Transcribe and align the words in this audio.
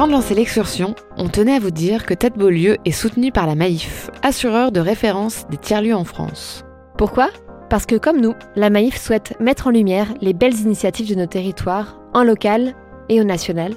Avant 0.00 0.06
de 0.06 0.12
lancer 0.12 0.34
l'excursion, 0.34 0.94
on 1.18 1.28
tenait 1.28 1.56
à 1.56 1.58
vous 1.58 1.70
dire 1.70 2.06
que 2.06 2.14
Tête 2.14 2.38
Beaulieu 2.38 2.78
est 2.86 2.90
soutenu 2.90 3.32
par 3.32 3.46
la 3.46 3.54
Maïf, 3.54 4.10
assureur 4.22 4.72
de 4.72 4.80
référence 4.80 5.46
des 5.50 5.58
tiers-lieux 5.58 5.94
en 5.94 6.04
France. 6.04 6.64
Pourquoi? 6.96 7.28
Parce 7.68 7.84
que 7.84 7.96
comme 7.96 8.18
nous, 8.18 8.32
la 8.56 8.70
Maïf 8.70 8.98
souhaite 8.98 9.38
mettre 9.40 9.66
en 9.66 9.70
lumière 9.72 10.06
les 10.22 10.32
belles 10.32 10.58
initiatives 10.58 11.10
de 11.10 11.16
nos 11.16 11.26
territoires, 11.26 12.00
en 12.14 12.24
local 12.24 12.72
et 13.10 13.20
au 13.20 13.24
national. 13.24 13.74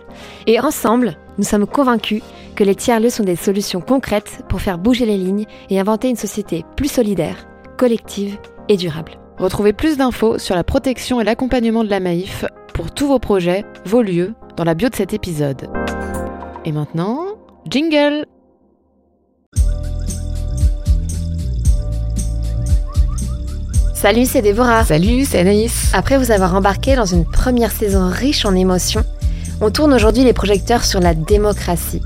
Et 0.47 0.61
ensemble, 0.61 1.17
nous 1.37 1.43
sommes 1.43 1.67
convaincus 1.67 2.21
que 2.55 2.63
les 2.63 2.75
tiers-lieux 2.75 3.09
sont 3.09 3.25
des 3.25 3.35
solutions 3.35 3.81
concrètes 3.81 4.45
pour 4.47 4.61
faire 4.61 4.77
bouger 4.77 5.05
les 5.05 5.17
lignes 5.17 5.45
et 5.69 5.77
inventer 5.77 6.07
une 6.07 6.15
société 6.15 6.63
plus 6.77 6.89
solidaire, 6.89 7.49
collective 7.75 8.37
et 8.69 8.77
durable. 8.77 9.19
Retrouvez 9.39 9.73
plus 9.73 9.97
d'infos 9.97 10.37
sur 10.37 10.55
la 10.55 10.63
protection 10.63 11.19
et 11.19 11.25
l'accompagnement 11.25 11.83
de 11.83 11.89
la 11.89 11.99
Maïf 11.99 12.45
pour 12.73 12.91
tous 12.91 13.07
vos 13.07 13.19
projets, 13.19 13.65
vos 13.83 14.01
lieux, 14.01 14.33
dans 14.55 14.63
la 14.63 14.73
bio 14.73 14.87
de 14.87 14.95
cet 14.95 15.13
épisode. 15.13 15.67
Et 16.65 16.71
maintenant, 16.71 17.25
jingle 17.69 18.25
Salut, 23.93 24.25
c'est 24.25 24.41
Déborah. 24.41 24.85
Salut, 24.85 25.25
c'est 25.25 25.39
Anaïs. 25.39 25.91
Après 25.93 26.17
vous 26.17 26.31
avoir 26.31 26.55
embarqué 26.55 26.95
dans 26.95 27.05
une 27.05 27.25
première 27.25 27.71
saison 27.71 28.09
riche 28.09 28.45
en 28.45 28.55
émotions, 28.55 29.03
on 29.59 29.71
tourne 29.71 29.93
aujourd'hui 29.93 30.23
les 30.23 30.33
projecteurs 30.33 30.85
sur 30.85 31.01
la 31.01 31.13
démocratie. 31.13 32.01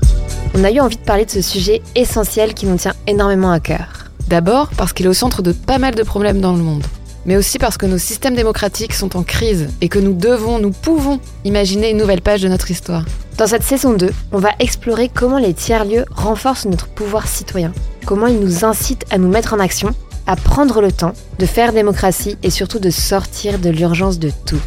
On 0.54 0.64
a 0.64 0.72
eu 0.72 0.80
envie 0.80 0.96
de 0.96 1.02
parler 1.02 1.24
de 1.24 1.30
ce 1.30 1.42
sujet 1.42 1.80
essentiel 1.94 2.54
qui 2.54 2.66
nous 2.66 2.76
tient 2.76 2.94
énormément 3.06 3.52
à 3.52 3.60
cœur. 3.60 4.10
D'abord 4.26 4.70
parce 4.76 4.92
qu'il 4.92 5.06
est 5.06 5.08
au 5.08 5.14
centre 5.14 5.40
de 5.40 5.52
pas 5.52 5.78
mal 5.78 5.94
de 5.94 6.02
problèmes 6.02 6.40
dans 6.40 6.52
le 6.52 6.62
monde, 6.62 6.84
mais 7.26 7.36
aussi 7.36 7.58
parce 7.58 7.76
que 7.76 7.86
nos 7.86 7.98
systèmes 7.98 8.34
démocratiques 8.34 8.94
sont 8.94 9.16
en 9.16 9.22
crise 9.22 9.68
et 9.80 9.88
que 9.88 9.98
nous 9.98 10.12
devons, 10.12 10.58
nous 10.58 10.70
pouvons 10.70 11.20
imaginer 11.44 11.90
une 11.90 11.98
nouvelle 11.98 12.22
page 12.22 12.42
de 12.42 12.48
notre 12.48 12.70
histoire. 12.70 13.04
Dans 13.36 13.46
cette 13.46 13.62
saison 13.62 13.92
2, 13.92 14.10
on 14.32 14.38
va 14.38 14.50
explorer 14.58 15.10
comment 15.12 15.38
les 15.38 15.54
tiers-lieux 15.54 16.04
renforcent 16.10 16.66
notre 16.66 16.88
pouvoir 16.88 17.28
citoyen, 17.28 17.72
comment 18.06 18.26
ils 18.26 18.40
nous 18.40 18.64
incitent 18.64 19.06
à 19.10 19.18
nous 19.18 19.28
mettre 19.28 19.54
en 19.54 19.60
action, 19.60 19.90
à 20.26 20.36
prendre 20.36 20.80
le 20.80 20.92
temps 20.92 21.12
de 21.38 21.46
faire 21.46 21.72
démocratie 21.72 22.36
et 22.42 22.50
surtout 22.50 22.78
de 22.78 22.90
sortir 22.90 23.58
de 23.58 23.70
l'urgence 23.70 24.18
de 24.18 24.30
tout. 24.44 24.60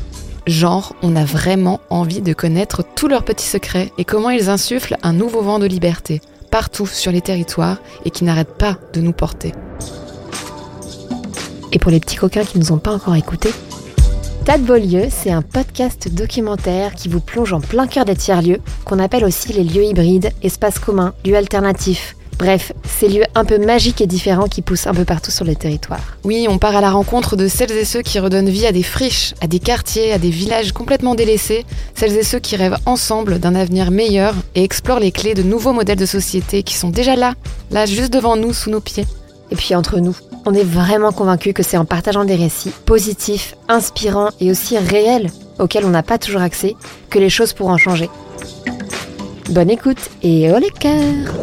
Genre, 0.48 0.96
on 1.04 1.16
a 1.16 1.24
vraiment 1.24 1.82
envie 1.90 2.22
de 2.22 2.34
connaître 2.34 2.84
tous 2.96 3.08
leurs 3.08 3.24
petits 3.24 3.46
secrets 3.46 3.92
et 3.98 4.06
comment 4.06 4.32
ils 4.32 4.50
insufflent 4.50 4.98
un 5.04 5.14
nouveau 5.14 5.42
vent 5.42 5.60
de 5.60 5.68
liberté 5.68 6.22
partout 6.52 6.86
sur 6.86 7.12
les 7.12 7.22
territoires 7.22 7.78
et 8.06 8.12
qui 8.12 8.24
n'arrêtent 8.24 8.58
pas 8.58 8.78
de 8.94 9.02
nous 9.02 9.14
porter. 9.14 9.54
Et 11.74 11.80
pour 11.80 11.92
les 11.92 12.00
petits 12.00 12.18
coquins 12.18 12.44
qui 12.44 12.58
ne 12.58 12.64
nous 12.64 12.72
ont 12.72 12.80
pas 12.80 12.94
encore 12.94 13.16
écoutés, 13.16 13.54
Tas 14.44 14.58
de 14.58 14.64
Beaulieu, 14.64 15.04
c'est 15.10 15.30
un 15.30 15.44
podcast 15.44 16.10
documentaire 16.12 16.96
qui 16.96 17.10
vous 17.10 17.20
plonge 17.20 17.54
en 17.54 17.62
plein 17.62 17.86
cœur 17.86 18.06
des 18.06 18.16
tiers-lieux, 18.16 18.60
qu'on 18.86 18.98
appelle 18.98 19.24
aussi 19.24 19.54
les 19.54 19.64
lieux 19.64 19.84
hybrides, 19.84 20.32
espaces 20.42 20.80
communs, 20.80 21.14
lieux 21.24 21.36
alternatifs. 21.36 22.16
Bref, 22.40 22.72
ces 22.84 23.08
lieux 23.08 23.26
un 23.36 23.46
peu 23.46 23.64
magiques 23.64 24.02
et 24.02 24.08
différents 24.08 24.48
qui 24.48 24.64
poussent 24.64 24.88
un 24.88 24.96
peu 24.96 25.06
partout 25.06 25.30
sur 25.30 25.46
le 25.46 25.56
territoire. 25.56 26.00
Oui, 26.24 26.48
on 26.50 26.58
part 26.58 26.76
à 26.76 26.82
la 26.82 26.90
rencontre 26.90 27.36
de 27.36 27.48
celles 27.48 27.72
et 27.72 27.86
ceux 27.86 28.02
qui 28.02 28.18
redonnent 28.18 28.50
vie 28.50 28.66
à 28.66 28.72
des 28.72 28.82
friches, 28.82 29.36
à 29.42 29.48
des 29.48 29.60
quartiers, 29.60 30.12
à 30.12 30.18
des 30.18 30.32
villages 30.32 30.72
complètement 30.72 31.14
délaissés, 31.14 31.64
celles 31.94 32.18
et 32.18 32.24
ceux 32.24 32.40
qui 32.40 32.56
rêvent 32.56 32.80
ensemble 32.88 33.38
d'un 33.38 33.54
avenir 33.54 33.92
meilleur 33.92 34.34
et 34.56 34.64
explorent 34.64 35.00
les 35.00 35.12
clés 35.12 35.36
de 35.36 35.44
nouveaux 35.44 35.72
modèles 35.72 36.00
de 36.00 36.08
société 36.08 36.64
qui 36.64 36.74
sont 36.74 36.90
déjà 36.90 37.16
là, 37.16 37.36
là 37.70 37.86
juste 37.86 38.12
devant 38.12 38.36
nous, 38.36 38.54
sous 38.54 38.72
nos 38.72 38.82
pieds. 38.82 39.06
Et 39.52 39.56
puis 39.56 39.76
entre 39.76 40.00
nous, 40.00 40.16
on 40.46 40.54
est 40.54 40.64
vraiment 40.64 41.12
convaincus 41.12 41.54
que 41.54 41.64
c'est 41.64 41.78
en 41.78 41.86
partageant 41.86 42.26
des 42.26 42.36
récits 42.36 42.72
positifs, 42.86 43.56
inspirants 43.68 44.30
et 44.40 44.52
aussi 44.52 44.78
réels, 44.78 45.30
auxquels 45.60 45.86
on 45.86 45.90
n'a 45.90 46.04
pas 46.04 46.18
toujours 46.18 46.42
accès, 46.42 46.76
que 47.10 47.20
les 47.20 47.30
choses 47.30 47.54
pourront 47.54 47.78
changer. 47.78 48.10
Bonne 49.50 49.70
écoute 49.70 50.10
et 50.24 50.52
au 50.52 50.58
les 50.58 50.70
cœurs 50.70 51.34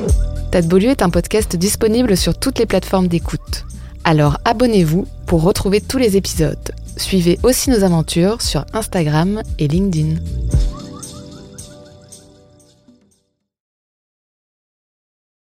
Tête 0.51 0.67
Beaulieu 0.67 0.91
est 0.91 1.03
un 1.03 1.11
podcast 1.11 1.57
disponible 1.57 2.17
sur 2.17 2.39
toutes 2.39 2.59
les 2.59 2.67
plateformes 2.67 3.09
d'écoute. 3.09 3.67
Alors 4.05 4.39
abonnez-vous 4.47 5.07
pour 5.27 5.43
retrouver 5.43 5.83
tous 5.83 5.99
les 5.99 6.17
épisodes. 6.17 6.73
Suivez 6.97 7.39
aussi 7.43 7.71
nos 7.71 7.85
aventures 7.85 8.41
sur 8.41 8.65
Instagram 8.73 9.43
et 9.59 9.69
LinkedIn. 9.69 10.17